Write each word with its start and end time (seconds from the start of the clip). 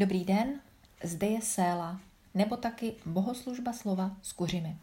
Dobrý 0.00 0.24
den, 0.24 0.60
zde 1.04 1.26
je 1.26 1.42
Séla, 1.42 2.00
nebo 2.34 2.56
taky 2.56 2.92
bohoslužba 3.06 3.72
slova 3.72 4.16
s 4.22 4.32
kuřimi. 4.32 4.76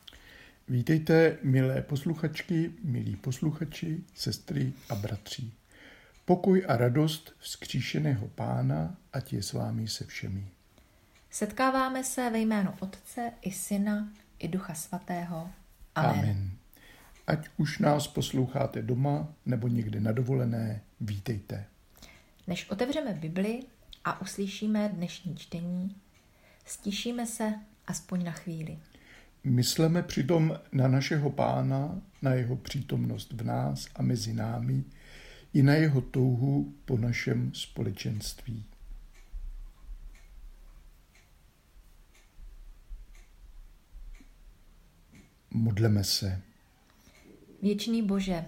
Vítejte, 0.67 1.37
milé 1.43 1.81
posluchačky, 1.81 2.71
milí 2.83 3.15
posluchači, 3.15 4.03
sestry 4.15 4.73
a 4.89 4.95
bratři. 4.95 5.51
Pokoj 6.25 6.65
a 6.67 6.77
radost 6.77 7.35
vzkříšeného 7.39 8.27
pána, 8.27 8.97
ať 9.13 9.33
je 9.33 9.43
s 9.43 9.53
vámi 9.53 9.87
se 9.87 10.05
všemi. 10.05 10.47
Setkáváme 11.29 12.03
se 12.03 12.29
ve 12.29 12.39
jménu 12.39 12.73
Otce 12.79 13.31
i 13.41 13.51
Syna 13.51 14.09
i 14.39 14.47
Ducha 14.47 14.73
Svatého. 14.73 15.49
Amen. 15.95 16.19
Amen. 16.19 16.51
Ať 17.27 17.49
už 17.57 17.79
nás 17.79 18.07
posloucháte 18.07 18.81
doma 18.81 19.33
nebo 19.45 19.67
někde 19.67 19.99
na 19.99 20.11
dovolené, 20.11 20.81
vítejte. 21.01 21.65
Než 22.47 22.69
otevřeme 22.69 23.13
Bibli 23.13 23.63
a 24.07 24.21
uslyšíme 24.21 24.89
dnešní 24.89 25.35
čtení, 25.35 25.95
stišíme 26.65 27.25
se 27.25 27.53
aspoň 27.87 28.23
na 28.23 28.31
chvíli. 28.31 28.79
Mysleme 29.43 30.03
přitom 30.03 30.59
na 30.71 30.87
našeho 30.87 31.29
pána, 31.29 32.01
na 32.21 32.33
jeho 32.33 32.55
přítomnost 32.55 33.33
v 33.33 33.43
nás 33.43 33.87
a 33.95 34.01
mezi 34.01 34.33
námi, 34.33 34.83
i 35.53 35.63
na 35.63 35.73
jeho 35.73 36.01
touhu 36.01 36.73
po 36.85 36.97
našem 36.97 37.53
společenství. 37.53 38.65
Modleme 45.51 46.03
se. 46.03 46.41
Věčný 47.61 48.03
Bože, 48.03 48.45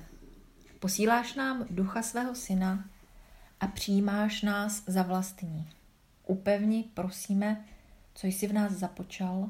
posíláš 0.79 1.35
nám 1.35 1.65
ducha 1.69 2.01
svého 2.01 2.35
syna 2.35 2.89
a 3.59 3.67
přijímáš 3.67 4.41
nás 4.41 4.83
za 4.87 5.03
vlastní. 5.03 5.69
Upevni, 6.27 6.85
prosíme, 6.93 7.65
co 8.13 8.27
jsi 8.27 8.47
v 8.47 8.53
nás 8.53 8.71
započal, 8.71 9.49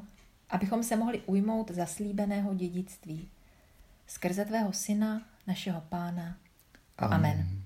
abychom 0.50 0.82
se 0.82 0.96
mohli 0.96 1.20
ujmout 1.20 1.70
zaslíbeného 1.70 2.54
dědictví. 2.54 3.28
Skrze 4.06 4.44
tvého 4.44 4.72
syna, 4.72 5.22
našeho 5.46 5.80
pána. 5.88 6.36
Amen. 6.98 7.14
Amen. 7.14 7.62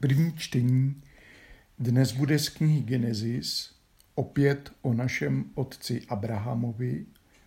První 0.00 0.32
čtení 0.36 1.02
dnes 1.78 2.12
bude 2.12 2.38
z 2.38 2.48
knihy 2.48 2.80
Genesis 2.82 3.74
opět 4.14 4.72
o 4.82 4.94
našem 4.94 5.44
otci 5.54 6.02
Abrahamovi, 6.08 7.06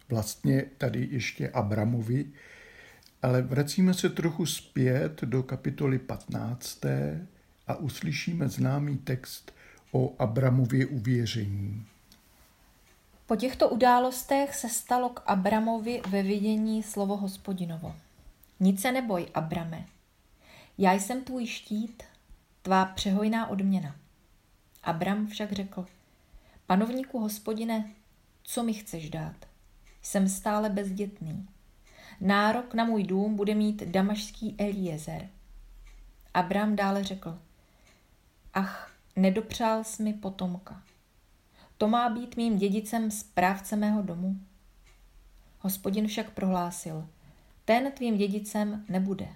vlastně 0.09 0.65
tady 0.77 1.07
ještě 1.11 1.49
Abramovi, 1.49 2.25
ale 3.21 3.41
vracíme 3.41 3.93
se 3.93 4.09
trochu 4.09 4.45
zpět 4.45 5.21
do 5.21 5.43
kapitoly 5.43 5.99
15. 5.99 6.85
a 7.69 7.75
uslyšíme 7.75 8.49
známý 8.49 8.97
text 8.97 9.51
o 9.91 10.13
Abramově 10.19 10.85
uvěření. 10.85 11.85
Po 13.25 13.35
těchto 13.35 13.69
událostech 13.69 14.55
se 14.55 14.69
stalo 14.69 15.09
k 15.09 15.21
Abramovi 15.25 16.01
ve 16.09 16.23
vidění 16.23 16.83
slovo 16.83 17.17
hospodinovo. 17.17 17.95
Nic 18.59 18.81
se 18.81 18.91
neboj, 18.91 19.27
Abrame. 19.33 19.85
Já 20.77 20.93
jsem 20.93 21.23
tvůj 21.23 21.47
štít, 21.47 22.03
tvá 22.61 22.85
přehojná 22.85 23.47
odměna. 23.47 23.95
Abram 24.83 25.27
však 25.27 25.51
řekl, 25.51 25.85
panovníku 26.67 27.19
hospodine, 27.19 27.89
co 28.43 28.63
mi 28.63 28.73
chceš 28.73 29.09
dát? 29.09 29.35
Jsem 30.01 30.29
stále 30.29 30.69
bezdětný. 30.69 31.47
Nárok 32.21 32.73
na 32.73 32.83
můj 32.83 33.03
dům 33.03 33.35
bude 33.35 33.55
mít 33.55 33.83
damašský 33.83 34.55
Eliezer. 34.57 35.29
Abram 36.33 36.75
dále 36.75 37.03
řekl, 37.03 37.39
ach, 38.59 38.91
nedopřál 39.15 39.83
jsi 39.83 40.03
mi 40.03 40.13
potomka. 40.13 40.81
To 41.77 41.87
má 41.87 42.09
být 42.09 42.37
mým 42.37 42.57
dědicem 42.57 43.11
správce 43.11 43.75
mého 43.75 44.01
domu. 44.01 44.35
Hospodin 45.59 46.07
však 46.07 46.31
prohlásil, 46.31 47.07
ten 47.65 47.91
tvým 47.91 48.17
dědicem 48.17 48.85
nebude. 48.89 49.27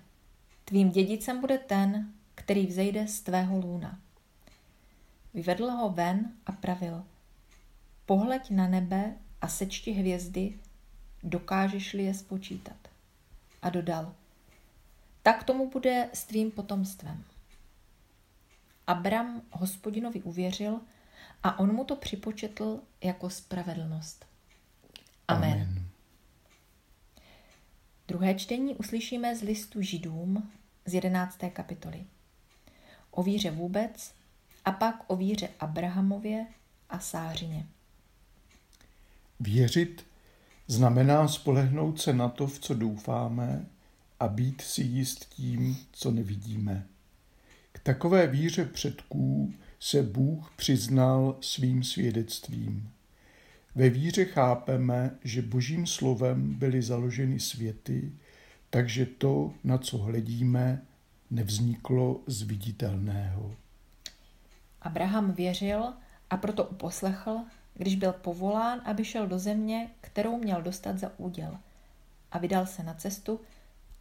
Tvým 0.65 0.91
dědicem 0.91 1.41
bude 1.41 1.57
ten, 1.57 2.13
který 2.35 2.67
vzejde 2.67 3.07
z 3.07 3.21
tvého 3.21 3.59
lůna. 3.59 3.99
Vyvedl 5.33 5.71
ho 5.71 5.89
ven 5.89 6.31
a 6.45 6.51
pravil, 6.51 7.03
pohleď 8.05 8.49
na 8.49 8.67
nebe 8.67 9.15
a 9.41 9.47
sečti 9.47 9.91
hvězdy, 9.91 10.59
dokážeš-li 11.23 12.03
je 12.03 12.13
spočítat. 12.13 12.77
A 13.61 13.69
dodal, 13.69 14.15
tak 15.21 15.43
tomu 15.43 15.69
bude 15.69 16.09
s 16.13 16.23
tvým 16.23 16.51
potomstvem. 16.51 17.23
Abram 18.87 19.41
hospodinovi 19.51 20.21
uvěřil 20.21 20.79
a 21.43 21.59
on 21.59 21.73
mu 21.73 21.83
to 21.83 21.95
připočetl 21.95 22.79
jako 23.03 23.29
spravedlnost. 23.29 24.25
Amen. 25.27 25.51
Amen. 25.51 25.85
Druhé 28.07 28.35
čtení 28.35 28.75
uslyšíme 28.75 29.35
z 29.35 29.41
listu 29.41 29.81
Židům 29.81 30.51
z 30.85 30.93
11. 30.93 31.39
kapitoly. 31.53 32.05
O 33.11 33.23
víře 33.23 33.51
vůbec 33.51 34.13
a 34.65 34.71
pak 34.71 35.03
o 35.07 35.15
víře 35.15 35.49
Abrahamově 35.59 36.45
a 36.89 36.99
Sářině. 36.99 37.67
Věřit 39.39 40.05
znamená 40.67 41.27
spolehnout 41.27 42.01
se 42.01 42.13
na 42.13 42.29
to, 42.29 42.47
v 42.47 42.59
co 42.59 42.73
doufáme 42.73 43.65
a 44.19 44.27
být 44.27 44.61
si 44.61 44.81
jist 44.81 45.25
tím, 45.25 45.77
co 45.91 46.11
nevidíme. 46.11 46.87
Takové 47.83 48.27
víře 48.27 48.65
předků 48.65 49.53
se 49.79 50.03
Bůh 50.03 50.53
přiznal 50.55 51.37
svým 51.41 51.83
svědectvím. 51.83 52.89
Ve 53.75 53.89
víře 53.89 54.25
chápeme, 54.25 55.17
že 55.23 55.41
božím 55.41 55.87
slovem 55.87 56.53
byly 56.53 56.81
založeny 56.81 57.39
světy, 57.39 58.11
takže 58.69 59.05
to, 59.05 59.53
na 59.63 59.77
co 59.77 59.97
hledíme, 59.97 60.81
nevzniklo 61.31 62.21
z 62.27 62.41
viditelného. 62.41 63.55
Abraham 64.81 65.31
věřil 65.31 65.93
a 66.29 66.37
proto 66.37 66.63
uposlechl, 66.63 67.37
když 67.73 67.95
byl 67.95 68.13
povolán, 68.13 68.81
aby 68.85 69.05
šel 69.05 69.27
do 69.27 69.39
země, 69.39 69.89
kterou 70.01 70.37
měl 70.37 70.61
dostat 70.61 70.99
za 70.99 71.11
úděl. 71.19 71.57
A 72.31 72.37
vydal 72.37 72.65
se 72.65 72.83
na 72.83 72.93
cestu, 72.93 73.39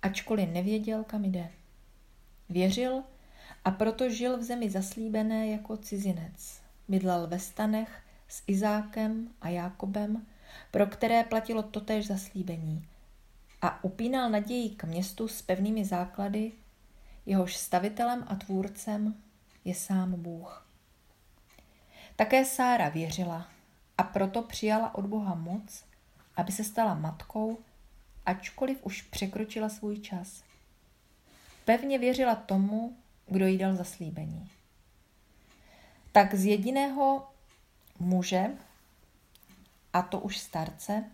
ačkoliv 0.02 0.48
nevěděl, 0.48 1.04
kam 1.04 1.24
jde. 1.24 1.48
Věřil 2.48 3.02
a 3.64 3.70
proto 3.70 4.10
žil 4.10 4.38
v 4.38 4.42
zemi 4.42 4.70
zaslíbené 4.70 5.46
jako 5.46 5.76
cizinec. 5.76 6.62
Bydlel 6.88 7.26
ve 7.26 7.38
stanech 7.38 8.02
s 8.28 8.42
Izákem 8.46 9.28
a 9.40 9.48
Jákobem, 9.48 10.26
pro 10.70 10.86
které 10.86 11.24
platilo 11.24 11.62
totéž 11.62 12.06
zaslíbení. 12.06 12.88
A 13.62 13.84
upínal 13.84 14.30
naději 14.30 14.70
k 14.70 14.84
městu 14.84 15.28
s 15.28 15.42
pevnými 15.42 15.84
základy, 15.84 16.52
jehož 17.26 17.56
stavitelem 17.56 18.24
a 18.28 18.34
tvůrcem 18.34 19.14
je 19.64 19.74
sám 19.74 20.12
Bůh. 20.22 20.66
Také 22.16 22.44
Sára 22.44 22.88
věřila 22.88 23.48
a 23.98 24.02
proto 24.02 24.42
přijala 24.42 24.94
od 24.94 25.06
Boha 25.06 25.34
moc, 25.34 25.84
aby 26.36 26.52
se 26.52 26.64
stala 26.64 26.94
matkou, 26.94 27.58
ačkoliv 28.26 28.78
už 28.82 29.02
překročila 29.02 29.68
svůj 29.68 29.98
čas. 29.98 30.42
Pevně 31.64 31.98
věřila 31.98 32.34
tomu, 32.34 32.96
kdo 33.32 33.46
jí 33.46 33.58
dal 33.58 33.76
zaslíbení. 33.76 34.50
Tak 36.12 36.34
z 36.34 36.44
jediného 36.44 37.28
muže, 37.98 38.50
a 39.92 40.02
to 40.02 40.20
už 40.20 40.38
starce, 40.38 41.04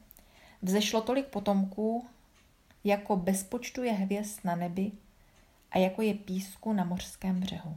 vzešlo 0.63 1.01
tolik 1.01 1.27
potomků, 1.27 2.07
jako 2.85 3.17
bezpočtu 3.17 3.83
je 3.83 3.93
hvězd 3.93 4.41
na 4.45 4.57
nebi 4.57 4.93
a 5.71 5.79
jako 5.79 6.03
je 6.03 6.15
písku 6.15 6.73
na 6.73 6.85
mořském 6.85 7.41
břehu. 7.41 7.77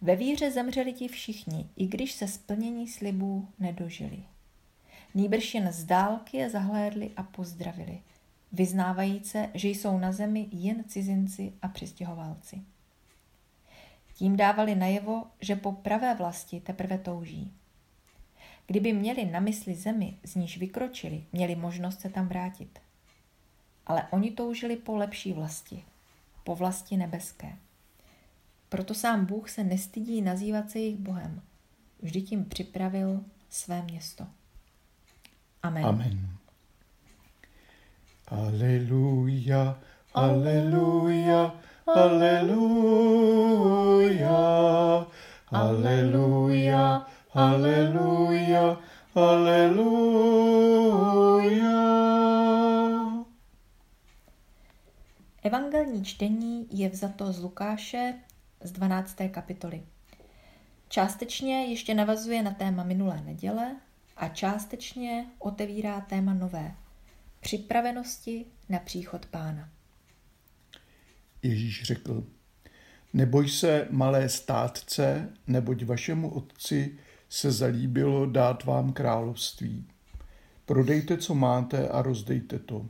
Ve 0.00 0.16
víře 0.16 0.50
zemřeli 0.50 0.92
ti 0.92 1.08
všichni, 1.08 1.68
i 1.76 1.86
když 1.86 2.12
se 2.12 2.28
splnění 2.28 2.88
slibů 2.88 3.48
nedožili. 3.58 4.22
Nýbrž 5.14 5.54
jen 5.54 5.72
z 5.72 5.84
dálky 5.84 6.36
je 6.36 6.50
zahlédli 6.50 7.10
a 7.16 7.22
pozdravili, 7.22 8.00
vyznávajíce, 8.52 9.50
že 9.54 9.68
jsou 9.68 9.98
na 9.98 10.12
zemi 10.12 10.48
jen 10.52 10.84
cizinci 10.84 11.52
a 11.62 11.68
přistěhovalci. 11.68 12.62
Tím 14.20 14.36
dávali 14.36 14.74
najevo, 14.74 15.24
že 15.40 15.56
po 15.56 15.72
pravé 15.72 16.14
vlasti 16.14 16.60
teprve 16.60 16.98
touží. 16.98 17.52
Kdyby 18.66 18.92
měli 18.92 19.24
na 19.24 19.40
mysli 19.40 19.74
zemi, 19.74 20.18
z 20.24 20.34
níž 20.34 20.58
vykročili, 20.58 21.24
měli 21.32 21.56
možnost 21.56 22.00
se 22.00 22.08
tam 22.08 22.28
vrátit. 22.28 22.78
Ale 23.86 24.02
oni 24.10 24.30
toužili 24.30 24.76
po 24.76 24.96
lepší 24.96 25.32
vlasti, 25.32 25.84
po 26.44 26.56
vlasti 26.56 26.96
nebeské. 26.96 27.56
Proto 28.68 28.94
sám 28.94 29.26
Bůh 29.26 29.50
se 29.50 29.64
nestydí 29.64 30.22
nazývat 30.22 30.70
se 30.70 30.78
jejich 30.78 30.98
Bohem. 30.98 31.42
Vždy 32.02 32.22
tím 32.22 32.44
připravil 32.44 33.24
své 33.50 33.82
město. 33.82 34.26
Amen. 35.62 35.86
Amen. 35.86 36.28
Aleluja, 38.28 39.80
aleluja, 40.14 41.60
aleluja, 41.94 42.80
Haleluja, 45.52 47.06
haleluja, 47.30 48.78
haleluja. 49.14 50.20
Evangelní 55.42 56.04
čtení 56.04 56.68
je 56.70 56.88
vzato 56.88 57.32
z 57.32 57.38
Lukáše 57.38 58.14
z 58.60 58.72
12. 58.72 59.16
kapitoly. 59.30 59.82
Částečně 60.88 61.64
ještě 61.64 61.94
navazuje 61.94 62.42
na 62.42 62.50
téma 62.50 62.84
minulé 62.84 63.20
neděle 63.20 63.76
a 64.16 64.28
částečně 64.28 65.26
otevírá 65.38 66.00
téma 66.00 66.34
nové 66.34 66.74
připravenosti 67.40 68.46
na 68.68 68.78
příchod 68.78 69.26
pána. 69.26 69.68
Ježíš 71.42 71.82
řekl, 71.82 72.24
neboj 73.12 73.48
se, 73.48 73.86
malé 73.90 74.28
státce, 74.28 75.28
neboť 75.46 75.84
vašemu 75.84 76.30
otci 76.30 76.98
se 77.28 77.52
zalíbilo 77.52 78.26
dát 78.26 78.64
vám 78.64 78.92
království. 78.92 79.86
Prodejte, 80.66 81.16
co 81.16 81.34
máte 81.34 81.88
a 81.88 82.02
rozdejte 82.02 82.58
to. 82.58 82.86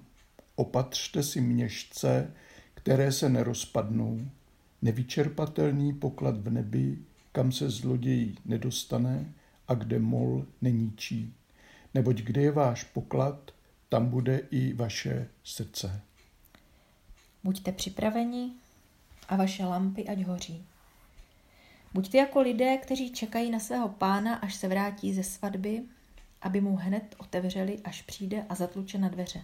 Opatřte 0.57 1.23
si 1.23 1.41
měšce, 1.41 2.31
které 2.75 3.13
se 3.13 3.29
nerozpadnou, 3.29 4.21
nevyčerpatelný 4.83 5.93
poklad 5.93 6.39
v 6.39 6.51
nebi, 6.51 6.99
kam 7.33 7.53
se 7.53 7.71
zloděj 7.71 8.35
nedostane 8.45 9.33
a 9.69 9.75
kde 9.75 9.99
mol 9.99 10.47
neníčí. 10.63 11.35
Neboť 11.95 12.23
kde 12.23 12.43
je 12.43 12.51
váš 12.51 12.85
poklad, 12.85 13.51
tam 13.89 14.09
bude 14.09 14.41
i 14.51 14.73
vaše 14.73 15.29
srdce. 15.45 16.01
Buďte 17.45 17.73
připraveni 17.73 18.53
a 19.29 19.37
vaše 19.37 19.65
lampy 19.65 20.09
ať 20.09 20.23
hoří. 20.23 20.65
Buďte 21.95 22.19
jako 22.19 22.41
lidé, 22.41 22.77
kteří 22.77 23.13
čekají 23.13 23.51
na 23.51 23.59
svého 23.59 23.89
pána, 23.89 24.35
až 24.35 24.55
se 24.55 24.69
vrátí 24.69 25.15
ze 25.15 25.23
svatby, 25.23 25.83
aby 26.43 26.61
mu 26.61 26.77
hned 26.77 27.15
otevřeli, 27.19 27.81
až 27.85 28.03
přijde 28.03 28.47
a 28.49 28.55
zatluče 28.55 28.99
na 28.99 29.09
dveře. 29.09 29.43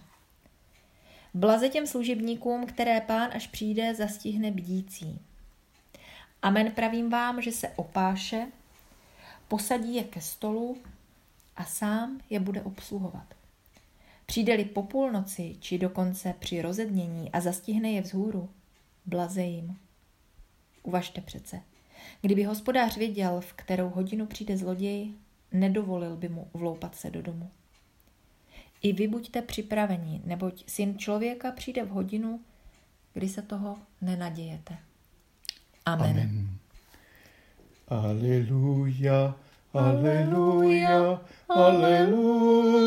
Blaze 1.33 1.69
těm 1.69 1.87
služebníkům, 1.87 2.65
které 2.65 3.01
pán, 3.01 3.29
až 3.33 3.47
přijde, 3.47 3.95
zastihne 3.95 4.51
bdící. 4.51 5.19
Amen 6.41 6.71
pravím 6.71 7.09
vám, 7.09 7.41
že 7.41 7.51
se 7.51 7.69
opáše, 7.69 8.47
posadí 9.47 9.95
je 9.95 10.03
ke 10.03 10.21
stolu 10.21 10.77
a 11.55 11.65
sám 11.65 12.19
je 12.29 12.39
bude 12.39 12.61
obsluhovat. 12.61 13.36
Přijde-li 14.29 14.65
po 14.65 14.83
půlnoci, 14.83 15.55
či 15.59 15.77
dokonce 15.77 16.33
při 16.39 16.61
rozednění 16.61 17.31
a 17.31 17.41
zastihne 17.41 17.89
je 17.89 18.01
vzhůru, 18.01 18.49
blaze 19.05 19.41
jim. 19.41 19.77
Uvažte 20.83 21.21
přece. 21.21 21.61
Kdyby 22.21 22.43
hospodář 22.43 22.97
věděl, 22.97 23.41
v 23.41 23.53
kterou 23.53 23.89
hodinu 23.89 24.25
přijde 24.25 24.57
zloděj, 24.57 25.11
nedovolil 25.51 26.15
by 26.15 26.29
mu 26.29 26.47
vloupat 26.53 26.95
se 26.95 27.11
do 27.11 27.21
domu. 27.21 27.49
I 28.81 28.93
vy 28.93 29.07
buďte 29.07 29.41
připraveni, 29.41 30.21
neboť 30.25 30.63
syn 30.67 30.97
člověka 30.97 31.51
přijde 31.51 31.83
v 31.83 31.89
hodinu, 31.89 32.39
kdy 33.13 33.29
se 33.29 33.41
toho 33.41 33.77
nenadějete. 34.01 34.77
Amen. 35.85 36.09
Amen. 36.09 36.49
Aleluja, 37.87 39.35
aleluja, 39.77 41.21
aleluja, 41.49 42.77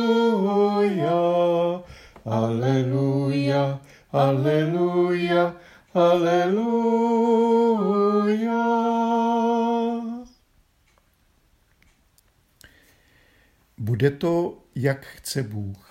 aleluja, 2.24 3.80
aleluja, 4.12 5.56
aleluja. 5.94 7.00
Bude 13.78 14.10
to, 14.10 14.58
jak 14.74 15.04
chce 15.04 15.42
Bůh. 15.42 15.90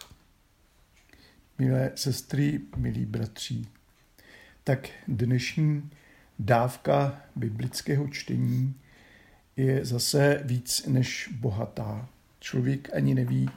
Milé 1.58 1.92
sestry, 1.96 2.60
milí 2.76 3.06
bratři, 3.06 3.66
tak 4.64 4.90
dnešní 5.08 5.90
dávka 6.40 7.22
biblického 7.36 8.08
čtení 8.08 8.76
je 9.60 9.86
zase 9.86 10.42
víc 10.44 10.86
než 10.88 11.30
bohatá. 11.40 12.10
Člověk 12.40 12.96
ani 12.96 13.16
neví, 13.16 13.50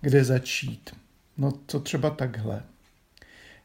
kde 0.00 0.24
začít. 0.24 0.96
No 1.36 1.52
co 1.66 1.80
třeba 1.80 2.10
takhle. 2.10 2.62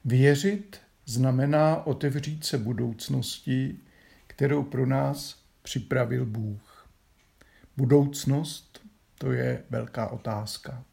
Věřit 0.05 0.81
znamená 1.05 1.87
otevřít 1.87 2.45
se 2.45 2.57
budoucnosti, 2.57 3.77
kterou 4.27 4.63
pro 4.63 4.85
nás 4.85 5.43
připravil 5.61 6.25
Bůh. 6.25 6.89
Budoucnost 7.77 8.81
to 9.17 9.31
je 9.31 9.63
velká 9.69 10.07
otázka. 10.07 10.83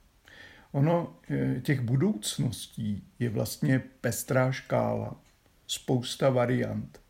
Ono, 0.73 1.17
eh, 1.31 1.61
těch 1.61 1.81
budoucností 1.81 3.05
je 3.19 3.31
vlastně 3.31 3.79
pestrá 4.01 4.53
škála, 4.53 5.21
spousta 5.67 6.31
variant, 6.31 7.01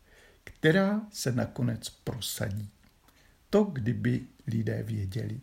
která 0.43 1.01
se 1.11 1.31
nakonec 1.31 1.89
prosadí. 1.89 2.69
To, 3.49 3.63
kdyby 3.63 4.21
lidé 4.47 4.83
věděli. 4.83 5.39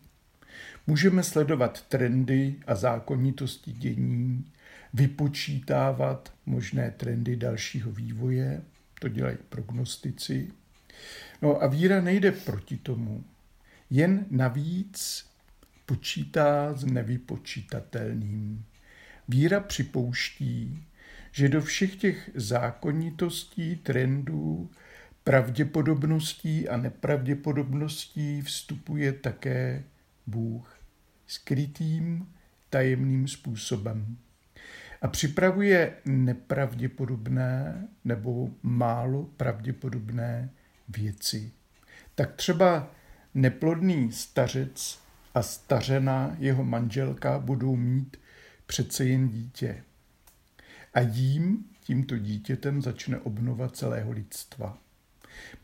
Můžeme 0.87 1.23
sledovat 1.23 1.81
trendy 1.81 2.55
a 2.67 2.75
zákonitosti 2.75 3.71
dění, 3.71 4.45
vypočítávat 4.93 6.33
možné 6.45 6.91
trendy 6.91 7.35
dalšího 7.35 7.91
vývoje, 7.91 8.61
to 8.99 9.07
dělají 9.07 9.37
prognostici. 9.49 10.51
No 11.41 11.63
a 11.63 11.67
víra 11.67 12.01
nejde 12.01 12.31
proti 12.31 12.77
tomu, 12.77 13.23
jen 13.89 14.25
navíc 14.31 15.25
počítá 15.85 16.73
s 16.73 16.85
nevypočítatelným. 16.85 18.65
Víra 19.27 19.59
připouští, 19.59 20.83
že 21.31 21.49
do 21.49 21.61
všech 21.61 21.95
těch 21.95 22.29
zákonitostí, 22.35 23.75
trendů, 23.75 24.69
pravděpodobností 25.27 26.69
a 26.69 26.77
nepravděpodobností 26.77 28.41
vstupuje 28.41 29.13
také 29.13 29.83
Bůh 30.27 30.79
skrytým, 31.27 32.27
tajemným 32.69 33.27
způsobem. 33.27 34.17
A 35.01 35.07
připravuje 35.07 35.93
nepravděpodobné 36.05 37.87
nebo 38.05 38.49
málo 38.63 39.23
pravděpodobné 39.23 40.49
věci. 40.89 41.51
Tak 42.15 42.35
třeba 42.35 42.91
neplodný 43.33 44.11
stařec 44.11 44.99
a 45.33 45.41
stařena 45.41 46.35
jeho 46.39 46.63
manželka 46.63 47.39
budou 47.39 47.75
mít 47.75 48.17
přece 48.65 49.05
jen 49.05 49.29
dítě. 49.29 49.83
A 50.93 50.99
jím, 50.99 51.65
tímto 51.83 52.17
dítětem, 52.17 52.81
začne 52.81 53.19
obnova 53.19 53.69
celého 53.69 54.11
lidstva. 54.11 54.86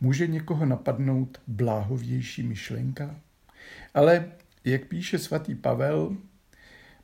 Může 0.02 0.28
někoho 0.28 0.66
napadnout 0.66 1.42
bláhovější 1.48 2.44
myšlenka? 2.44 3.20
Ale, 3.94 4.32
jak 4.66 4.86
píše 4.86 5.20
svatý 5.20 5.56
Pavel, 5.56 6.18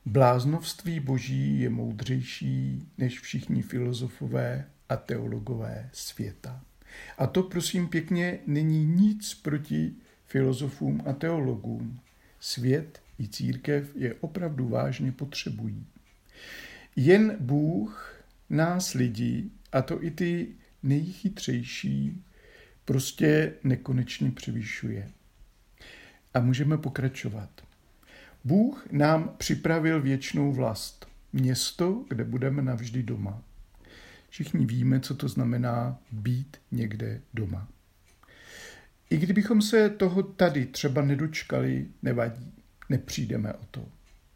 bláznovství 0.06 1.00
boží 1.00 1.60
je 1.60 1.70
moudřejší 1.70 2.88
než 2.98 3.20
všichni 3.20 3.62
filozofové 3.62 4.66
a 4.90 4.96
teologové 4.96 5.90
světa. 5.94 6.62
A 7.18 7.28
to, 7.28 7.44
prosím 7.44 7.88
pěkně, 7.88 8.40
není 8.48 8.86
nic 8.86 9.34
proti 9.34 9.94
filozofům 10.26 11.04
a 11.06 11.14
teologům. 11.14 12.00
Svět 12.40 13.02
i 13.20 13.28
církev 13.28 13.96
je 13.96 14.14
opravdu 14.14 14.68
vážně 14.68 15.12
potřebují. 15.12 15.86
Jen 16.96 17.38
Bůh 17.40 18.24
nás 18.50 18.94
lidi, 18.94 19.50
a 19.72 19.82
to 19.82 20.04
i 20.04 20.12
ty 20.12 20.48
nejchytřejší, 20.84 22.24
prostě 22.90 23.54
nekonečně 23.64 24.32
převyšuje. 24.32 25.10
A 26.34 26.40
můžeme 26.40 26.78
pokračovat. 26.78 27.50
Bůh 28.44 28.88
nám 28.92 29.36
připravil 29.38 30.02
věčnou 30.02 30.54
vlast, 30.54 31.08
město, 31.34 32.06
kde 32.10 32.24
budeme 32.24 32.62
navždy 32.62 33.04
doma. 33.04 33.42
Všichni 34.30 34.66
víme, 34.66 35.00
co 35.00 35.16
to 35.16 35.28
znamená 35.28 36.00
být 36.12 36.58
někde 36.72 37.22
doma. 37.34 37.68
I 39.10 39.18
kdybychom 39.18 39.62
se 39.62 39.90
toho 39.90 40.24
tady 40.24 40.66
třeba 40.66 41.02
nedočkali, 41.02 41.88
nevadí, 42.02 42.54
nepřijdeme 42.90 43.54
o 43.54 43.66
to. 43.72 43.86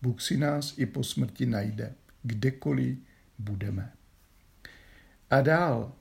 Bůh 0.01 0.22
si 0.22 0.38
nás 0.38 0.77
i 0.77 0.86
po 0.86 1.03
smrti 1.03 1.45
najde, 1.45 1.93
kdekoliv 2.24 2.98
budeme. 3.39 3.91
A 5.29 5.41
dál. 5.41 5.93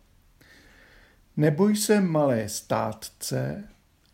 Neboj 1.36 1.76
se, 1.76 2.00
malé 2.00 2.48
státce, 2.48 3.64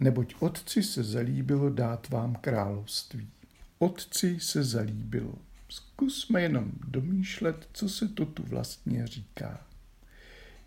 neboť 0.01 0.35
otci 0.41 0.83
se 0.83 1.05
zalíbilo 1.05 1.71
dát 1.71 2.09
vám 2.09 2.35
království. 2.35 3.29
Otci 3.79 4.41
se 4.41 4.65
zalíbilo. 4.65 5.35
Zkusme 5.69 6.43
jenom 6.43 6.71
domýšlet, 6.89 7.69
co 7.73 7.89
se 7.89 8.09
to 8.09 8.27
tu 8.27 8.43
vlastně 8.43 9.07
říká. 9.07 9.67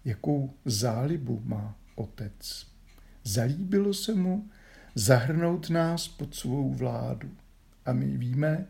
Jakou 0.05 0.53
zálibu 0.65 1.41
má 1.45 1.75
otec. 1.95 2.67
Zalíbilo 3.23 3.93
se 3.93 4.15
mu 4.15 4.49
zahrnout 4.95 5.69
nás 5.69 6.07
pod 6.07 6.35
svou 6.35 6.73
vládu. 6.73 7.29
A 7.85 7.93
my 7.93 8.17
víme, 8.17 8.67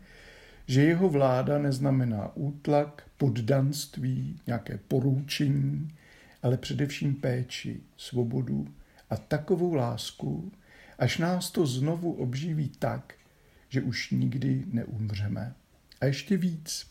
že 0.67 0.81
jeho 0.81 1.09
vláda 1.09 1.59
neznamená 1.59 2.35
útlak, 2.35 3.03
poddanství, 3.17 4.39
nějaké 4.47 4.79
poroučení, 4.87 5.95
ale 6.43 6.57
především 6.57 7.15
péči, 7.15 7.81
svobodu 7.97 8.67
a 9.09 9.17
takovou 9.17 9.73
lásku, 9.73 10.51
až 10.99 11.17
nás 11.17 11.51
to 11.51 11.65
znovu 11.65 12.13
obživí 12.13 12.69
tak, 12.79 13.13
že 13.69 13.81
už 13.81 14.11
nikdy 14.11 14.63
neumřeme. 14.67 15.53
A 16.01 16.05
ještě 16.05 16.37
víc, 16.37 16.87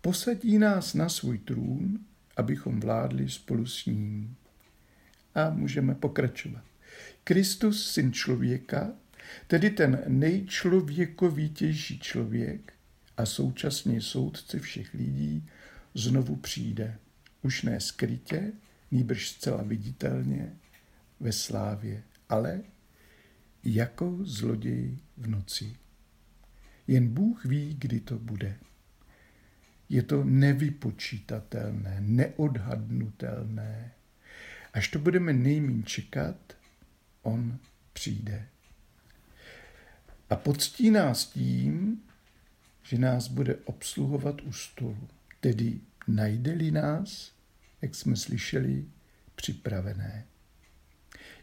posadí 0.00 0.58
nás 0.58 0.94
na 0.94 1.08
svůj 1.08 1.38
trůn, 1.38 1.98
abychom 2.36 2.80
vládli 2.80 3.30
spolu 3.30 3.66
s 3.66 3.86
ním. 3.86 4.36
A 5.34 5.50
můžeme 5.50 5.94
pokračovat. 5.94 6.62
Kristus, 7.24 7.92
syn 7.92 8.12
člověka, 8.12 8.92
tedy 9.46 9.70
ten 9.70 10.02
nejčlověkovitější 10.06 11.98
člověk 11.98 12.72
a 13.16 13.26
současně 13.26 14.00
soudce 14.00 14.58
všech 14.58 14.94
lidí, 14.94 15.48
znovu 15.94 16.36
přijde. 16.36 16.98
Už 17.42 17.62
ne 17.62 17.80
skrytě, 17.80 18.52
nýbrž 18.90 19.28
zcela 19.28 19.62
viditelně, 19.62 20.56
ve 21.20 21.32
slávě, 21.32 22.02
ale 22.28 22.60
jako 23.64 24.18
zloděj 24.20 24.98
v 25.16 25.26
noci. 25.26 25.76
Jen 26.86 27.08
Bůh 27.08 27.44
ví, 27.44 27.76
kdy 27.78 28.00
to 28.00 28.18
bude. 28.18 28.58
Je 29.88 30.02
to 30.02 30.24
nevypočítatelné, 30.24 31.96
neodhadnutelné. 32.00 33.92
Až 34.72 34.88
to 34.88 34.98
budeme 34.98 35.32
nejmín 35.32 35.84
čekat, 35.84 36.56
on 37.22 37.58
přijde. 37.92 38.48
A 40.30 40.36
poctí 40.36 40.90
nás 40.90 41.26
tím, 41.26 42.02
že 42.82 42.98
nás 42.98 43.28
bude 43.28 43.54
obsluhovat 43.54 44.40
u 44.42 44.52
stolu. 44.52 45.08
Tedy 45.40 45.80
najde-li 46.08 46.70
nás, 46.70 47.35
jak 47.86 47.94
jsme 47.94 48.16
slyšeli, 48.16 48.84
připravené. 49.34 50.24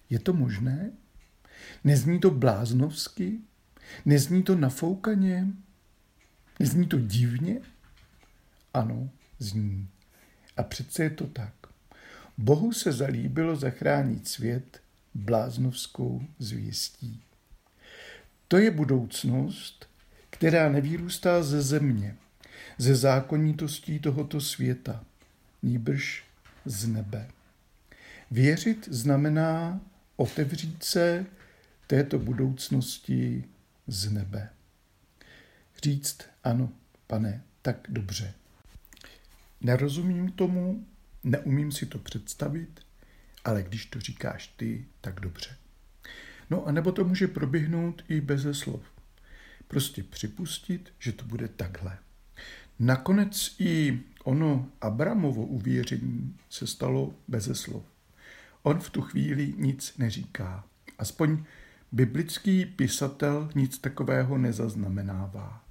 Je 0.10 0.20
to 0.20 0.34
možné? 0.34 0.92
Nezní 1.84 2.20
to 2.20 2.32
bláznovsky? 2.32 3.40
Nezní 4.06 4.44
to 4.44 4.56
nafoukaně? 4.56 5.48
Nezní 6.60 6.88
to 6.88 7.00
divně? 7.00 7.62
Ano, 8.74 9.10
zní. 9.40 9.90
A 10.58 10.64
přece 10.64 11.04
je 11.04 11.10
to 11.10 11.28
tak. 11.28 11.54
Bohu 12.38 12.74
se 12.74 12.92
zalíbilo 12.92 13.56
zachránit 13.56 14.28
svět 14.28 14.82
bláznovskou 15.14 16.24
zvěstí. 16.40 17.24
To 18.48 18.58
je 18.58 18.72
budoucnost, 18.72 19.90
která 20.30 20.70
nevýrůstá 20.70 21.44
ze 21.44 21.62
země, 21.62 22.18
ze 22.78 22.96
zákonitostí 22.96 24.00
tohoto 24.00 24.42
světa, 24.42 25.04
nýbrž 25.62 26.33
z 26.66 26.88
nebe. 26.88 27.30
Věřit 28.32 28.88
znamená 28.92 29.82
otevřít 30.16 30.84
se 30.84 31.26
této 31.88 32.20
budoucnosti 32.20 33.44
z 33.88 34.12
nebe. 34.12 34.50
Říct 35.84 36.22
ano, 36.44 36.70
pane, 37.08 37.44
tak 37.62 37.78
dobře. 37.90 38.34
Nerozumím 39.62 40.32
tomu, 40.32 40.86
neumím 41.24 41.72
si 41.72 41.86
to 41.86 42.00
představit, 42.00 42.80
ale 43.44 43.64
když 43.64 43.86
to 43.86 44.00
říkáš 44.00 44.48
ty, 44.48 44.86
tak 45.02 45.20
dobře. 45.20 45.56
No 46.50 46.66
a 46.66 46.72
nebo 46.72 46.92
to 46.92 47.04
může 47.04 47.28
proběhnout 47.28 48.04
i 48.10 48.22
beze 48.22 48.54
slov. 48.54 48.82
Prostě 49.68 50.04
připustit, 50.04 50.94
že 51.00 51.12
to 51.12 51.26
bude 51.26 51.48
takhle. 51.48 51.98
Nakonec 52.80 53.56
i 53.60 54.00
ono 54.24 54.70
Abramovo 54.82 55.46
uvěření 55.46 56.36
se 56.50 56.68
stalo 56.68 57.14
beze 57.28 57.56
slov. 57.56 57.84
On 58.64 58.80
v 58.80 58.90
tu 58.90 59.02
chvíli 59.02 59.54
nic 59.58 59.98
neříká. 59.98 60.64
Aspoň 61.00 61.44
biblický 61.92 62.66
pisatel 62.66 63.50
nic 63.56 63.78
takového 63.78 64.38
nezaznamenává. 64.38 65.64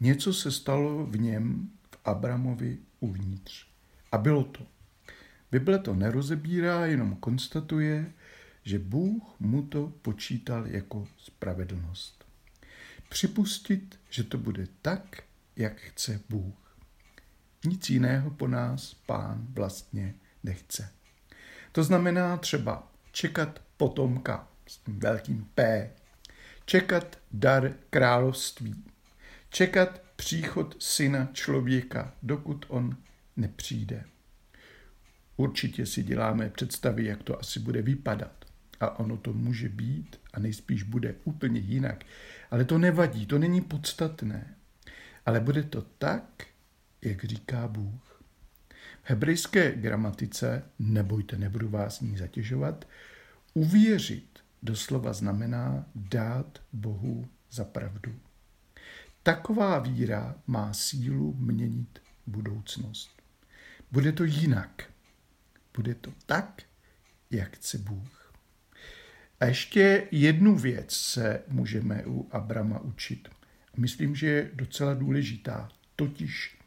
Něco 0.00 0.32
se 0.32 0.50
stalo 0.50 1.06
v 1.06 1.18
něm, 1.18 1.70
v 1.90 1.98
Abramovi 2.04 2.78
uvnitř. 3.00 3.66
A 4.12 4.18
bylo 4.18 4.44
to. 4.44 4.66
Bible 5.52 5.78
to 5.78 5.94
nerozebírá, 5.94 6.86
jenom 6.86 7.16
konstatuje, 7.16 8.12
že 8.64 8.78
Bůh 8.78 9.22
mu 9.40 9.62
to 9.62 9.92
počítal 10.02 10.66
jako 10.66 11.08
spravedlnost. 11.18 12.24
Připustit, 13.08 13.98
že 14.10 14.24
to 14.24 14.38
bude 14.38 14.66
tak, 14.82 15.22
jak 15.56 15.80
chce 15.80 16.20
Bůh. 16.28 16.59
Nic 17.64 17.90
jiného 17.90 18.30
po 18.30 18.48
nás 18.48 18.94
pán 18.94 19.46
vlastně 19.50 20.14
nechce. 20.42 20.92
To 21.72 21.84
znamená 21.84 22.36
třeba 22.36 22.92
čekat 23.12 23.60
potomka 23.76 24.48
s 24.66 24.76
tím 24.78 25.00
velkým 25.00 25.48
P, 25.54 25.90
čekat 26.64 27.18
dar 27.32 27.72
království, 27.90 28.84
čekat 29.50 30.02
příchod 30.16 30.76
syna 30.78 31.28
člověka, 31.32 32.12
dokud 32.22 32.66
on 32.68 32.96
nepřijde. 33.36 34.04
Určitě 35.36 35.86
si 35.86 36.02
děláme 36.02 36.50
představy, 36.50 37.04
jak 37.04 37.22
to 37.22 37.40
asi 37.40 37.60
bude 37.60 37.82
vypadat. 37.82 38.44
A 38.80 38.98
ono 38.98 39.16
to 39.16 39.32
může 39.32 39.68
být 39.68 40.20
a 40.32 40.40
nejspíš 40.40 40.82
bude 40.82 41.14
úplně 41.24 41.60
jinak. 41.60 42.04
Ale 42.50 42.64
to 42.64 42.78
nevadí, 42.78 43.26
to 43.26 43.38
není 43.38 43.60
podstatné. 43.60 44.54
Ale 45.26 45.40
bude 45.40 45.62
to 45.62 45.82
tak, 45.82 46.46
jak 47.02 47.24
říká 47.24 47.68
Bůh. 47.68 48.22
V 49.02 49.10
hebrejské 49.10 49.72
gramatice, 49.72 50.62
nebojte, 50.78 51.38
nebudu 51.38 51.68
vás 51.68 52.00
ní 52.00 52.16
zatěžovat, 52.16 52.88
uvěřit 53.54 54.38
doslova 54.62 55.12
znamená 55.12 55.86
dát 55.94 56.62
Bohu 56.72 57.28
za 57.50 57.64
pravdu. 57.64 58.14
Taková 59.22 59.78
víra 59.78 60.34
má 60.46 60.72
sílu 60.72 61.34
měnit 61.38 62.02
budoucnost. 62.26 63.10
Bude 63.92 64.12
to 64.12 64.24
jinak. 64.24 64.90
Bude 65.76 65.94
to 65.94 66.12
tak, 66.26 66.62
jak 67.30 67.56
chce 67.56 67.78
Bůh. 67.78 68.34
A 69.40 69.44
ještě 69.44 70.08
jednu 70.10 70.56
věc 70.56 70.92
se 70.92 71.42
můžeme 71.48 72.02
u 72.06 72.28
Abrama 72.30 72.78
učit. 72.80 73.28
Myslím, 73.76 74.16
že 74.16 74.26
je 74.26 74.50
docela 74.54 74.94
důležitá. 74.94 75.68
Totiž, 75.96 76.59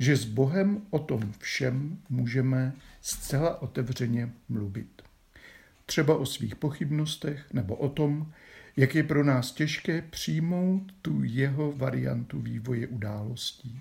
že 0.00 0.16
s 0.16 0.24
Bohem 0.24 0.82
o 0.90 0.98
tom 0.98 1.32
všem 1.38 1.98
můžeme 2.08 2.72
zcela 3.00 3.62
otevřeně 3.62 4.32
mluvit. 4.48 5.02
Třeba 5.86 6.16
o 6.16 6.26
svých 6.26 6.56
pochybnostech 6.56 7.52
nebo 7.52 7.76
o 7.76 7.88
tom, 7.88 8.32
jak 8.76 8.94
je 8.94 9.02
pro 9.02 9.24
nás 9.24 9.52
těžké 9.52 10.02
přijmout 10.02 10.82
tu 11.02 11.24
jeho 11.24 11.72
variantu 11.72 12.40
vývoje 12.40 12.86
událostí. 12.86 13.80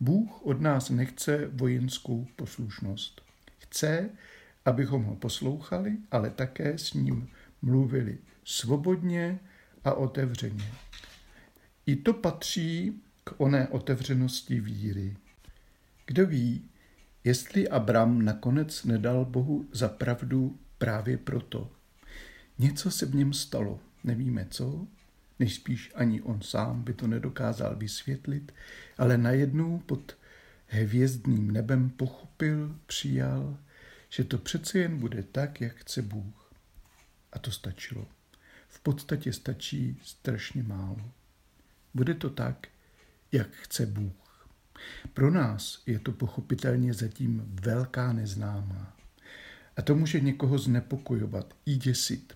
Bůh 0.00 0.46
od 0.46 0.60
nás 0.60 0.90
nechce 0.90 1.50
vojenskou 1.52 2.26
poslušnost. 2.36 3.22
Chce, 3.58 4.10
abychom 4.64 5.04
ho 5.04 5.16
poslouchali, 5.16 5.96
ale 6.10 6.30
také 6.30 6.78
s 6.78 6.94
ním 6.94 7.28
mluvili 7.62 8.18
svobodně 8.44 9.38
a 9.84 9.92
otevřeně. 9.92 10.72
I 11.86 11.96
to 11.96 12.12
patří 12.12 13.02
k 13.24 13.34
oné 13.36 13.68
otevřenosti 13.68 14.60
víry. 14.60 15.16
Kdo 16.06 16.26
ví, 16.26 16.70
jestli 17.24 17.68
Abram 17.68 18.24
nakonec 18.24 18.84
nedal 18.84 19.24
Bohu 19.24 19.68
za 19.72 19.88
pravdu 19.88 20.58
právě 20.78 21.18
proto. 21.18 21.72
Něco 22.58 22.90
se 22.90 23.06
v 23.06 23.14
něm 23.14 23.32
stalo, 23.32 23.80
nevíme 24.04 24.46
co, 24.50 24.86
nejspíš 25.38 25.92
ani 25.94 26.22
on 26.22 26.40
sám 26.42 26.82
by 26.82 26.94
to 26.94 27.06
nedokázal 27.06 27.76
vysvětlit, 27.76 28.52
ale 28.98 29.18
najednou 29.18 29.78
pod 29.78 30.16
hvězdným 30.66 31.50
nebem 31.50 31.90
pochopil, 31.90 32.78
přijal, 32.86 33.58
že 34.08 34.24
to 34.24 34.38
přece 34.38 34.78
jen 34.78 34.98
bude 34.98 35.22
tak, 35.22 35.60
jak 35.60 35.76
chce 35.76 36.02
Bůh. 36.02 36.52
A 37.32 37.38
to 37.38 37.50
stačilo. 37.50 38.06
V 38.68 38.80
podstatě 38.80 39.32
stačí 39.32 40.00
strašně 40.02 40.62
málo. 40.62 41.12
Bude 41.94 42.14
to 42.14 42.30
tak, 42.30 42.66
jak 43.32 43.50
chce 43.50 43.86
Bůh. 43.86 44.21
Pro 45.14 45.30
nás 45.30 45.82
je 45.86 45.98
to 45.98 46.12
pochopitelně 46.12 46.94
zatím 46.94 47.42
velká 47.46 48.12
neznámá. 48.12 48.96
A 49.76 49.82
to 49.82 49.94
může 49.94 50.20
někoho 50.20 50.58
znepokojovat 50.58 51.54
i 51.66 51.76
děsit, 51.76 52.34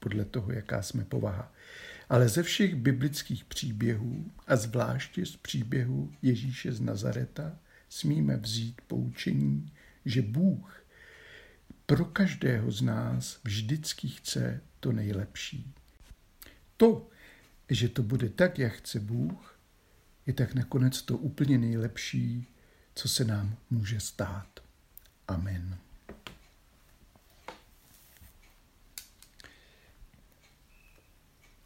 podle 0.00 0.24
toho, 0.24 0.52
jaká 0.52 0.82
jsme 0.82 1.04
povaha. 1.04 1.52
Ale 2.08 2.28
ze 2.28 2.42
všech 2.42 2.74
biblických 2.74 3.44
příběhů, 3.44 4.30
a 4.46 4.56
zvláště 4.56 5.26
z 5.26 5.36
příběhu 5.36 6.12
Ježíše 6.22 6.72
z 6.72 6.80
Nazareta, 6.80 7.58
smíme 7.88 8.36
vzít 8.36 8.80
poučení, 8.86 9.72
že 10.04 10.22
Bůh 10.22 10.86
pro 11.86 12.04
každého 12.04 12.70
z 12.70 12.82
nás 12.82 13.40
vždycky 13.44 14.08
chce 14.08 14.60
to 14.80 14.92
nejlepší. 14.92 15.74
to, 16.76 17.08
že 17.70 17.88
to 17.88 18.02
bude 18.02 18.28
tak, 18.28 18.58
jak 18.58 18.72
chce 18.72 19.00
Bůh, 19.00 19.55
je 20.26 20.32
tak 20.32 20.54
nakonec 20.54 21.02
to 21.02 21.16
úplně 21.16 21.58
nejlepší, 21.58 22.46
co 22.94 23.08
se 23.08 23.24
nám 23.24 23.56
může 23.70 24.00
stát. 24.00 24.60
Amen. 25.28 25.78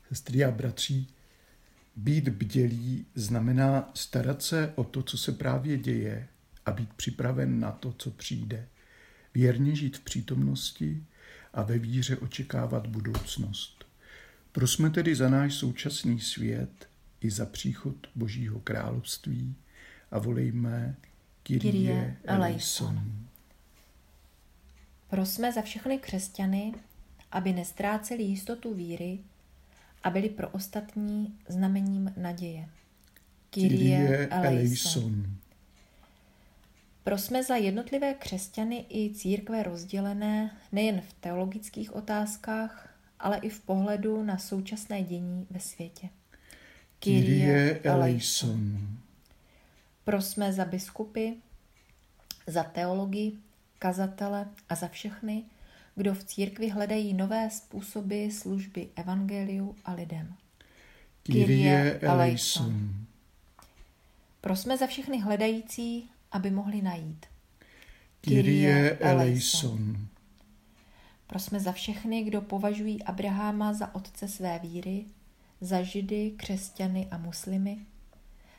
Sestry 0.09 0.45
a 0.45 0.51
bratří, 0.51 1.09
být 1.97 2.29
bdělý 2.29 3.07
znamená 3.15 3.91
starat 3.95 4.43
se 4.43 4.73
o 4.75 4.85
to, 4.85 5.03
co 5.03 5.19
se 5.19 5.33
právě 5.33 5.79
děje 5.79 6.29
a 6.67 6.71
být 6.73 6.93
připraven 6.93 7.61
na 7.61 7.73
to, 7.73 7.93
co 7.93 8.11
přijde. 8.11 8.69
Věrně 9.35 9.77
žít 9.77 9.97
v 9.97 10.01
přítomnosti 10.01 11.05
a 11.55 11.63
ve 11.63 11.79
víře 11.79 12.17
očekávat 12.17 12.87
budoucnost. 12.87 13.85
Prosme 14.53 14.91
tedy 14.91 15.15
za 15.15 15.29
náš 15.29 15.55
současný 15.55 16.21
svět 16.21 16.90
i 17.21 17.31
za 17.31 17.47
příchod 17.47 17.97
Božího 18.15 18.61
království 18.61 19.55
a 20.11 20.19
volejme 20.19 20.97
Kyrie 21.43 22.17
eleison. 22.25 23.27
Prosme 25.11 25.53
za 25.53 25.63
všechny 25.63 25.99
křesťany, 25.99 26.75
aby 27.33 27.53
nestráceli 27.53 28.23
jistotu 28.23 28.75
víry 28.75 29.19
a 30.03 30.11
byli 30.11 30.29
pro 30.29 30.49
ostatní 30.49 31.39
znamením 31.49 32.13
naděje. 32.17 32.69
Kyrie 33.51 34.29
eleison. 34.29 35.27
Prosme 37.05 37.45
za 37.45 37.57
jednotlivé 37.57 38.15
křesťany 38.15 38.87
i 38.89 39.15
církve 39.15 39.63
rozdělené 39.63 40.57
nejen 40.73 41.01
v 41.01 41.13
teologických 41.13 41.95
otázkách, 41.95 42.95
ale 43.19 43.39
i 43.39 43.49
v 43.49 43.61
pohledu 43.61 44.23
na 44.23 44.39
současné 44.39 45.03
dění 45.03 45.47
ve 45.51 45.61
světě. 45.61 46.09
Kyrie 47.01 47.81
eleison. 47.85 48.79
Prosme 50.05 50.53
za 50.53 50.65
biskupy, 50.65 51.29
za 52.47 52.63
teologii, 52.63 53.39
kazatele 53.79 54.47
a 54.69 54.75
za 54.75 54.89
všechny, 54.89 55.45
kdo 55.95 56.15
v 56.15 56.25
církvi 56.25 56.69
hledají 56.69 57.15
nové 57.15 57.51
způsoby 57.51 58.29
služby 58.29 58.89
evangeliu 58.97 59.77
a 59.85 59.93
lidem. 59.93 60.35
Kyrie 61.23 61.99
eleison. 61.99 62.91
Prosme 64.41 64.77
za 64.77 64.87
všechny 64.87 65.21
hledající, 65.21 66.11
aby 66.33 66.51
mohli 66.51 66.83
najít. 66.83 67.27
Kyrie 68.21 68.99
eleison. 68.99 69.97
Prosme 71.27 71.61
za 71.61 71.73
všechny, 71.73 72.23
kdo 72.23 72.41
považují 72.41 73.03
Abraháma 73.03 73.73
za 73.73 73.95
otce 73.95 74.29
své 74.29 74.59
víry, 74.59 75.05
za 75.61 75.83
židy, 75.83 76.31
křesťany 76.37 77.09
a 77.11 77.19
muslimy, 77.19 77.79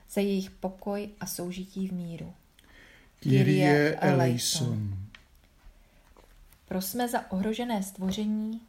za 0.10 0.22
jejich 0.22 0.52
pokoj 0.52 1.10
a 1.20 1.26
soužití 1.26 1.88
v 1.88 1.92
míru. 1.92 2.34
Kyrie 3.20 3.96
eleison. 3.96 4.98
Prosme 6.68 7.08
za 7.08 7.32
ohrožené 7.32 7.84
stvoření, 7.84 8.62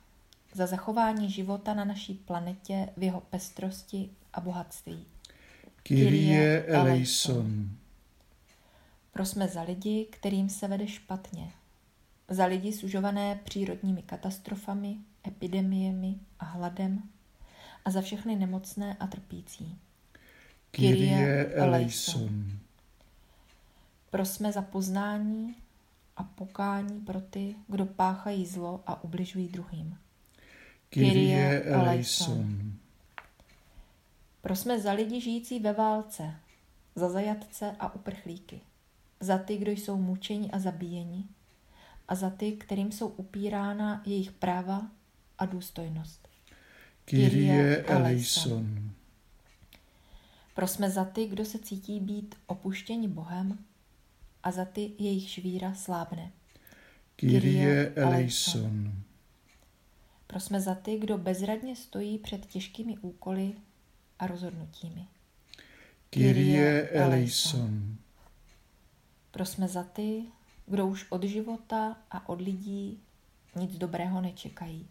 za 0.55 0.67
zachování 0.67 1.31
života 1.31 1.75
na 1.75 1.85
naší 1.85 2.15
planetě 2.15 2.89
v 2.97 3.03
jeho 3.03 3.21
pestrosti 3.21 4.11
a 4.33 4.41
bohatství. 4.41 5.05
Kyrie 5.83 6.65
eleison. 6.65 7.71
Prosme 9.13 9.49
za 9.49 9.63
lidi, 9.63 10.07
kterým 10.11 10.49
se 10.49 10.69
vede 10.69 10.89
špatně. 10.89 11.53
Za 12.29 12.45
lidi 12.45 12.73
sužované 12.73 13.41
přírodními 13.45 14.03
katastrofami, 14.03 14.97
epidemiemi 15.27 16.15
a 16.39 16.45
hladem. 16.45 17.03
A 17.85 17.91
za 17.91 18.01
všechny 18.01 18.37
nemocné 18.37 18.97
a 19.01 19.07
trpící. 19.07 19.79
Kyrie 20.71 21.47
eleison. 21.55 22.45
Prosme 24.11 24.53
za 24.53 24.63
poznání 24.63 25.55
a 26.17 26.23
pokání 26.23 27.01
pro 27.01 27.21
ty, 27.21 27.55
kdo 27.69 27.87
páchají 27.87 28.47
zlo 28.47 28.83
a 28.87 29.05
ubližují 29.05 29.49
druhým. 29.49 29.99
Kyrie 30.89 31.63
eleison. 31.63 32.73
Prosme 34.43 34.81
za 34.81 34.93
lidi 34.93 35.21
žijící 35.21 35.61
ve 35.61 35.73
válce, 35.73 36.35
za 36.95 37.09
zajatce 37.09 37.77
a 37.79 37.95
uprchlíky, 37.95 38.61
za 39.21 39.39
ty, 39.39 39.57
kdo 39.57 39.71
jsou 39.71 39.97
mučeni 39.97 40.51
a 40.51 40.59
zabíjeni, 40.59 41.25
a 42.09 42.15
za 42.15 42.31
ty, 42.31 42.53
kterým 42.53 42.93
jsou 42.93 43.09
upírána 43.09 44.03
jejich 44.07 44.33
práva 44.33 44.83
a 45.39 45.47
důstojnost. 45.47 46.29
Kyrie 47.05 47.83
eleison. 47.83 48.91
Prosme 50.55 50.91
za 50.91 51.05
ty, 51.05 51.27
kdo 51.27 51.45
se 51.45 51.59
cítí 51.59 52.01
být 52.01 52.35
opuštěni 52.47 53.09
Bohem 53.09 53.59
a 54.43 54.51
za 54.51 54.65
ty, 54.65 54.93
jejichž 54.99 55.39
víra 55.39 55.75
slábne. 55.75 56.33
Kyrie 57.17 57.93
eleison. 57.97 58.93
Prosme 60.27 60.61
za 60.61 60.75
ty, 60.75 60.99
kdo 60.99 61.19
bezradně 61.19 61.77
stojí 61.77 62.19
před 62.19 62.47
těžkými 62.47 62.99
úkoly 62.99 63.53
a 64.19 64.27
rozhodnutími. 64.27 65.07
Kyrie 66.11 66.89
eleison. 66.89 67.97
Prosme 69.31 69.69
za 69.69 69.83
ty, 69.83 70.25
kdo 70.67 70.87
už 70.87 71.07
od 71.11 71.25
života 71.25 71.97
a 72.11 72.29
od 72.29 72.41
lidí 72.41 73.01
nic 73.57 73.79
dobrého 73.79 74.21
nečekají. 74.21 74.89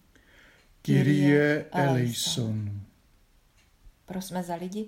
Kyrie 0.82 1.66
eleison. 1.72 2.82
Prosme 4.06 4.44
za 4.44 4.56
lidi, 4.56 4.88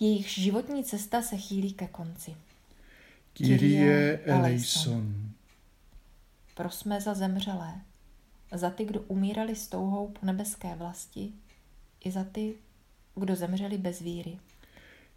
jejichž 0.00 0.38
životní 0.38 0.84
cesta 0.84 1.22
se 1.22 1.36
chýlí 1.36 1.72
ke 1.72 1.88
konci. 1.88 2.36
Kyrie 3.32 4.18
eleison. 4.18 5.32
Prosme 6.54 7.00
za 7.00 7.14
zemřelé, 7.14 7.80
za 8.52 8.70
ty, 8.70 8.84
kdo 8.84 9.00
umírali 9.00 9.56
s 9.56 9.68
touhou 9.68 10.08
po 10.08 10.26
nebeské 10.26 10.74
vlasti, 10.74 11.32
i 12.04 12.10
za 12.10 12.24
ty, 12.24 12.54
kdo 13.14 13.36
zemřeli 13.36 13.78
bez 13.78 14.00
víry. 14.00 14.38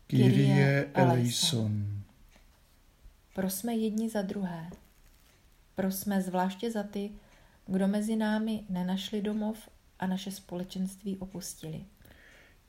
Kyrie 0.08 0.92
eleison. 0.94 2.04
Prosme 3.36 3.76
jedni 3.76 4.10
za 4.10 4.22
druhé. 4.22 4.70
Prosme 5.76 6.22
zvláště 6.22 6.72
za 6.72 6.84
ty, 6.84 7.12
kdo 7.68 7.88
mezi 7.88 8.16
námi 8.16 8.64
nenašli 8.70 9.22
domov 9.22 9.58
a 10.00 10.08
naše 10.08 10.32
společenství 10.32 11.18
opustili. 11.18 11.86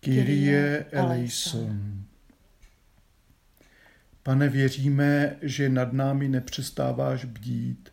Kyrie 0.01 0.87
eleison. 0.91 2.05
Pane, 4.23 4.49
věříme, 4.49 5.37
že 5.43 5.69
nad 5.69 5.93
námi 5.93 6.29
nepřestáváš 6.29 7.25
bdít. 7.25 7.93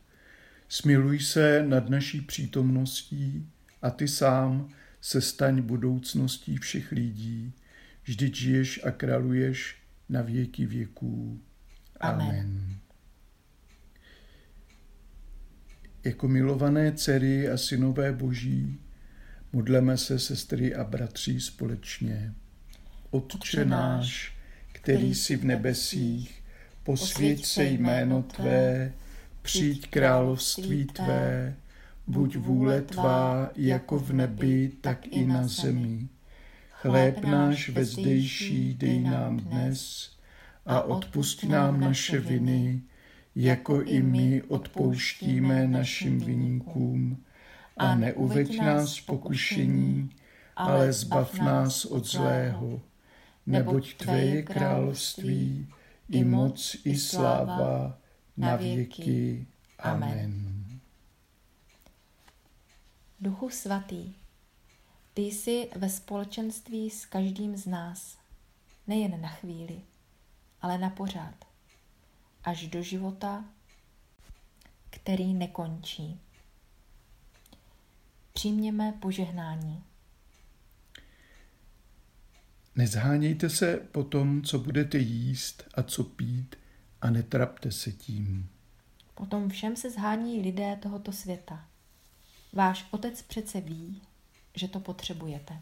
Smiluj 0.70 1.20
se 1.20 1.64
nad 1.68 1.90
naší 1.90 2.22
přítomností 2.22 3.50
a 3.82 3.90
ty 3.90 4.08
sám 4.08 4.70
se 5.02 5.22
staň 5.22 5.62
budoucností 5.62 6.58
všech 6.58 6.92
lidí. 6.92 7.54
Vždyť 8.04 8.36
žiješ 8.36 8.80
a 8.84 8.92
králuješ 8.92 9.78
na 10.10 10.22
věky 10.22 10.66
věků. 10.66 11.42
Amen. 12.00 12.28
Amen. 12.28 12.83
Jako 16.04 16.28
milované 16.28 16.92
dcery 16.92 17.50
a 17.50 17.58
synové 17.58 18.14
boží, 18.14 18.80
modleme 19.54 19.98
se, 19.98 20.20
sestry 20.20 20.76
a 20.76 20.84
bratři, 20.84 21.42
společně. 21.42 22.34
Otče 23.12 23.66
náš, 23.66 24.34
který 24.72 25.16
jsi 25.16 25.36
v 25.36 25.46
nebesích, 25.46 26.44
posvěť 26.84 27.46
se 27.46 27.64
jméno 27.64 28.24
Tvé, 28.24 28.94
přijď 29.42 29.90
království 29.90 30.86
Tvé, 30.86 31.56
buď 32.08 32.36
vůle 32.36 32.82
Tvá 32.82 33.52
jako 33.56 34.00
v 34.00 34.14
nebi, 34.14 34.72
tak 34.82 35.08
i 35.08 35.26
na 35.26 35.48
zemi. 35.48 36.08
Chléb 36.72 37.26
náš 37.26 37.70
vezdejší 37.70 38.74
dej 38.74 39.00
nám 39.00 39.40
dnes 39.40 40.12
a 40.66 40.82
odpust 40.82 41.44
nám 41.44 41.80
naše 41.80 42.20
viny, 42.20 42.82
jako 43.36 43.82
i 43.82 44.02
my 44.02 44.44
odpouštíme 44.44 45.68
našim 45.68 46.20
viníkům. 46.20 47.24
A 47.78 47.96
neuveď 47.96 48.60
nás 48.60 49.00
pokušení, 49.00 50.10
ale 50.56 50.94
zbav 50.94 51.40
nás 51.40 51.86
od 51.86 52.06
zlého. 52.06 52.82
neboť 53.46 53.94
Tvé 53.94 54.22
je 54.22 54.44
království, 54.44 55.68
i 56.10 56.24
moc, 56.24 56.76
i 56.86 56.98
sláva, 56.98 57.98
na 58.38 58.56
věky. 58.56 59.48
Amen. 59.80 60.64
Duchu 63.20 63.50
svatý, 63.50 64.14
ty 65.14 65.22
jsi 65.22 65.70
ve 65.76 65.90
společenství 65.90 66.90
s 66.90 67.06
každým 67.06 67.58
z 67.58 67.66
nás, 67.66 68.18
nejen 68.88 69.22
na 69.22 69.30
chvíli, 69.30 69.82
ale 70.62 70.78
na 70.78 70.90
pořád, 70.90 71.36
až 72.44 72.68
do 72.68 72.84
života, 72.84 73.46
který 74.90 75.34
nekončí. 75.34 76.20
Přijměme 78.34 78.94
požehnání. 79.02 79.84
Nezhánějte 82.76 83.50
se 83.50 83.78
po 83.92 84.04
tom, 84.04 84.42
co 84.42 84.60
budete 84.60 84.98
jíst 84.98 85.64
a 85.74 85.84
co 85.84 86.04
pít 86.04 86.56
a 87.02 87.10
netrapte 87.10 87.72
se 87.72 87.92
tím. 87.92 88.50
Potom 89.16 89.50
všem 89.50 89.76
se 89.76 89.92
zhání 89.92 90.42
lidé 90.42 90.78
tohoto 90.82 91.12
světa. 91.12 91.66
Váš 92.54 92.88
otec 92.92 93.22
přece 93.22 93.62
ví, 93.62 94.02
že 94.56 94.68
to 94.68 94.80
potřebujete. 94.80 95.60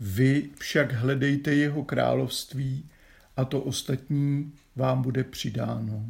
Vy 0.00 0.50
však 0.58 0.92
hledejte 0.92 1.54
jeho 1.54 1.84
království 1.84 2.90
a 3.36 3.44
to 3.44 3.60
ostatní 3.60 4.52
vám 4.76 5.02
bude 5.02 5.24
přidáno. 5.24 6.04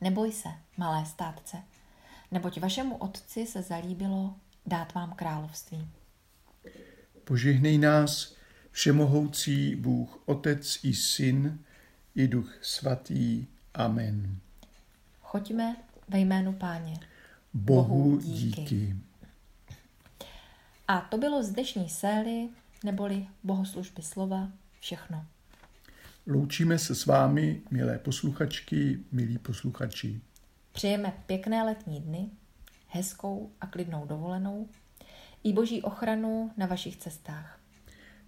Neboj 0.00 0.32
se, 0.32 0.48
malé 0.76 1.06
státce, 1.06 1.56
neboť 2.30 2.60
vašemu 2.60 2.96
otci 2.96 3.46
se 3.46 3.62
zalíbilo 3.62 4.34
dát 4.66 4.94
vám 4.94 5.12
království. 5.12 5.88
Požehnej 7.24 7.78
nás, 7.78 8.34
všemohoucí 8.70 9.76
Bůh, 9.76 10.22
Otec 10.26 10.78
i 10.82 10.94
Syn, 10.94 11.58
i 12.14 12.28
Duch 12.28 12.58
Svatý. 12.62 13.46
Amen. 13.74 14.36
Choďme 15.20 15.76
ve 16.08 16.18
jménu 16.18 16.52
Páně. 16.52 17.00
Bohu 17.54 18.18
díky. 18.18 18.60
díky. 18.60 18.96
A 20.88 21.00
to 21.00 21.18
bylo 21.18 21.42
z 21.42 21.50
dnešní 21.50 21.88
séry, 21.88 22.48
neboli 22.84 23.26
bohoslužby 23.42 24.02
slova, 24.02 24.48
všechno. 24.80 25.26
Loučíme 26.26 26.78
se 26.78 26.94
s 26.94 27.06
vámi, 27.06 27.62
milé 27.70 27.98
posluchačky, 27.98 28.98
milí 29.12 29.38
posluchači. 29.38 30.20
Přejeme 30.72 31.12
pěkné 31.26 31.62
letní 31.62 32.00
dny, 32.00 32.30
hezkou 32.88 33.52
a 33.60 33.66
klidnou 33.66 34.06
dovolenou 34.06 34.68
i 35.44 35.52
boží 35.52 35.82
ochranu 35.82 36.50
na 36.56 36.66
vašich 36.66 36.96
cestách. 36.96 37.60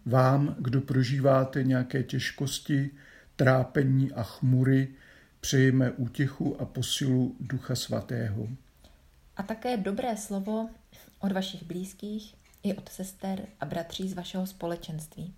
Vám, 0.07 0.57
kdo 0.59 0.81
prožíváte 0.81 1.63
nějaké 1.63 2.03
těžkosti, 2.03 2.91
trápení 3.37 4.13
a 4.13 4.23
chmury, 4.23 4.95
přejeme 5.41 5.91
útěchu 5.91 6.61
a 6.61 6.65
posilu 6.65 7.37
Ducha 7.41 7.75
Svatého. 7.75 8.49
A 9.37 9.43
také 9.43 9.77
dobré 9.77 10.17
slovo 10.17 10.71
od 11.19 11.33
vašich 11.33 11.63
blízkých 11.63 12.35
i 12.63 12.75
od 12.75 12.89
sester 12.89 13.47
a 13.61 13.67
bratří 13.67 14.09
z 14.09 14.15
vašeho 14.15 14.47
společenství. 14.47 15.35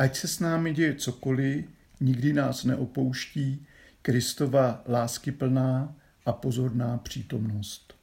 Ať 0.00 0.16
se 0.16 0.28
s 0.28 0.40
námi 0.40 0.74
děje 0.74 0.94
cokoliv, 0.94 1.64
nikdy 2.00 2.32
nás 2.32 2.64
neopouští 2.64 3.66
Kristova 4.02 4.82
láskyplná 4.88 5.94
a 6.26 6.32
pozorná 6.32 6.98
přítomnost. 6.98 7.94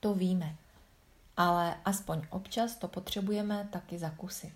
To 0.00 0.14
víme, 0.14 0.56
ale 1.36 1.74
aspoň 1.84 2.22
občas 2.30 2.76
to 2.76 2.88
potřebujeme 2.88 3.68
taky 3.70 3.98
zakusit. 3.98 4.52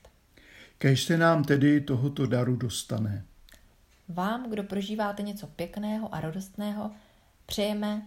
Kež 0.78 1.02
se 1.02 1.18
nám 1.18 1.44
tedy 1.44 1.80
tohoto 1.80 2.26
daru 2.26 2.56
dostane. 2.56 3.24
Vám, 4.08 4.50
kdo 4.50 4.62
prožíváte 4.62 5.22
něco 5.22 5.46
pěkného 5.46 6.14
a 6.14 6.20
radostného, 6.20 6.90
přejeme, 7.46 8.02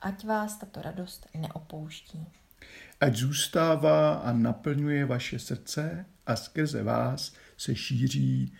ať 0.00 0.24
vás 0.24 0.56
tato 0.56 0.82
radost 0.82 1.26
neopouští. 1.34 2.26
Ať 3.00 3.16
zůstává 3.16 4.14
a 4.14 4.32
naplňuje 4.32 5.04
vaše 5.04 5.38
srdce 5.38 6.06
a 6.26 6.36
skrze 6.36 6.82
vás 6.82 7.32
se 7.56 7.74
šíří 7.74 8.52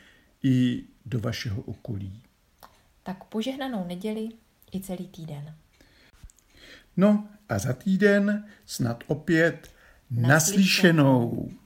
i 0.42 0.84
do 1.06 1.20
vašeho 1.20 1.62
okolí. 1.62 2.22
Tak 3.02 3.24
požehnanou 3.24 3.86
neděli 3.86 4.28
i 4.74 4.80
celý 4.80 5.08
týden. 5.08 5.54
No 6.96 7.28
a 7.48 7.58
za 7.58 7.72
týden 7.72 8.44
snad 8.66 9.04
opět 9.06 9.74
naslyšenou. 10.10 10.28
naslyšenou. 10.28 11.61